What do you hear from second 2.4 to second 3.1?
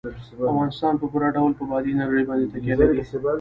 تکیه لري.